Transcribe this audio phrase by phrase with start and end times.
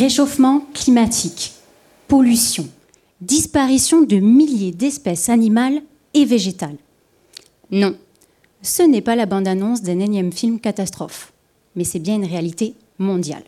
[0.00, 1.52] réchauffement climatique,
[2.08, 2.66] pollution,
[3.20, 5.82] disparition de milliers d'espèces animales
[6.14, 6.78] et végétales.
[7.70, 7.94] Non,
[8.62, 11.34] ce n'est pas la bande-annonce d'un énième film catastrophe,
[11.76, 13.42] mais c'est bien une réalité mondiale.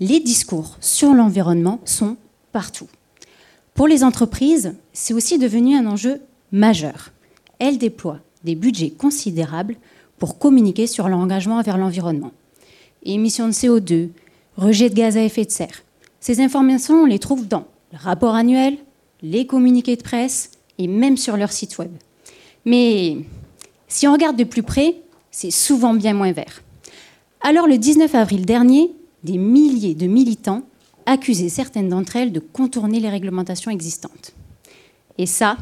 [0.00, 2.18] Les discours sur l'environnement sont
[2.52, 2.88] partout.
[3.72, 6.20] Pour les entreprises, c'est aussi devenu un enjeu
[6.52, 7.10] majeur.
[7.58, 9.76] Elles déploient des budgets considérables
[10.18, 12.32] pour communiquer sur l'engagement envers l'environnement.
[13.02, 14.10] Émissions de CO2,
[14.60, 15.82] rejet de gaz à effet de serre.
[16.20, 18.76] Ces informations, on les trouve dans le rapport annuel,
[19.22, 21.90] les communiqués de presse et même sur leur site web.
[22.64, 23.16] Mais
[23.88, 24.96] si on regarde de plus près,
[25.30, 26.62] c'est souvent bien moins vert.
[27.40, 28.90] Alors le 19 avril dernier,
[29.24, 30.62] des milliers de militants
[31.06, 34.32] accusaient certaines d'entre elles de contourner les réglementations existantes.
[35.16, 35.56] Et ça,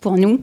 [0.00, 0.40] pour nous,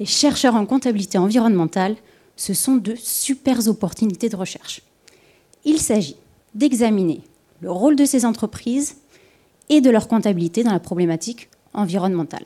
[0.00, 1.96] les chercheurs en comptabilité environnementale,
[2.36, 4.80] ce sont de super opportunités de recherche.
[5.64, 6.16] Il s'agit
[6.54, 7.22] d'examiner
[7.60, 8.96] le rôle de ces entreprises
[9.68, 12.44] et de leur comptabilité dans la problématique environnementale.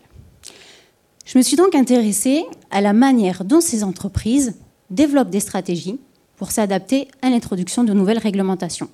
[1.24, 4.54] Je me suis donc intéressée à la manière dont ces entreprises
[4.90, 6.00] développent des stratégies
[6.36, 8.90] pour s'adapter à l'introduction de nouvelles réglementations.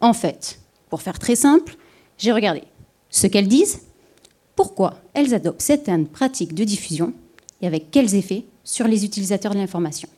[0.00, 1.76] En fait, pour faire très simple,
[2.18, 2.62] j'ai regardé
[3.10, 3.80] ce qu'elles disent,
[4.54, 7.12] pourquoi elles adoptent certaines pratiques de diffusion
[7.60, 10.08] et avec quels effets sur les utilisateurs de l'information.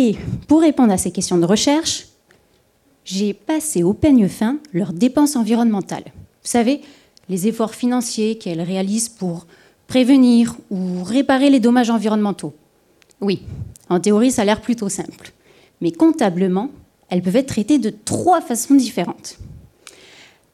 [0.00, 0.14] Et
[0.46, 2.06] pour répondre à ces questions de recherche,
[3.04, 6.04] j'ai passé au peigne fin leurs dépenses environnementales.
[6.04, 6.82] Vous savez,
[7.28, 9.48] les efforts financiers qu'elles réalisent pour
[9.88, 12.54] prévenir ou réparer les dommages environnementaux.
[13.20, 13.42] Oui,
[13.88, 15.32] en théorie, ça a l'air plutôt simple.
[15.80, 16.70] Mais comptablement,
[17.10, 19.38] elles peuvent être traitées de trois façons différentes.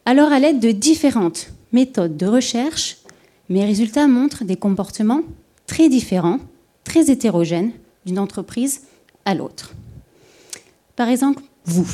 [0.06, 2.96] Alors, à l'aide de différentes méthodes de recherche,
[3.50, 5.20] mes résultats montrent des comportements
[5.66, 6.38] très différents,
[6.82, 7.72] très hétérogènes
[8.06, 8.80] d'une entreprise
[9.24, 9.74] à l'autre.
[10.96, 11.86] Par exemple, vous,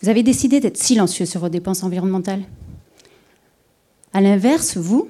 [0.00, 2.42] vous avez décidé d'être silencieux sur vos dépenses environnementales.
[4.12, 5.08] À l'inverse, vous,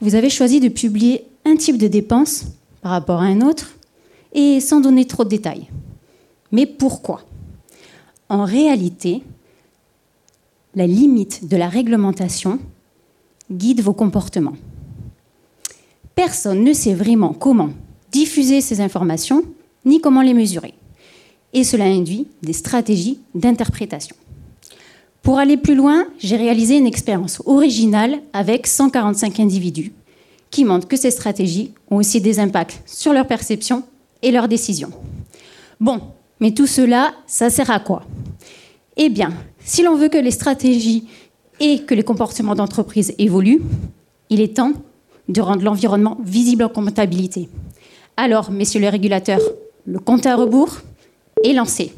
[0.00, 2.46] vous avez choisi de publier un type de dépense
[2.82, 3.72] par rapport à un autre
[4.32, 5.68] et sans donner trop de détails.
[6.52, 7.22] Mais pourquoi?
[8.28, 9.22] En réalité,
[10.74, 12.58] la limite de la réglementation
[13.50, 14.56] guide vos comportements.
[16.14, 17.70] Personne ne sait vraiment comment
[18.12, 19.44] diffuser ces informations
[19.84, 20.74] ni comment les mesurer.
[21.52, 24.16] Et cela induit des stratégies d'interprétation.
[25.22, 29.92] Pour aller plus loin, j'ai réalisé une expérience originale avec 145 individus
[30.50, 33.82] qui montrent que ces stratégies ont aussi des impacts sur leur perception
[34.22, 34.90] et leurs décisions.
[35.78, 36.00] Bon,
[36.40, 38.02] mais tout cela, ça sert à quoi?
[38.96, 39.32] Eh bien,
[39.64, 41.06] si l'on veut que les stratégies
[41.60, 43.62] et que les comportements d'entreprise évoluent,
[44.30, 44.72] il est temps
[45.28, 47.48] de rendre l'environnement visible en comptabilité.
[48.16, 49.40] Alors, messieurs les régulateurs,
[49.90, 50.76] le compte à rebours
[51.42, 51.92] est lancé.